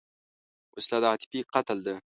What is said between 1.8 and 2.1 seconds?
ده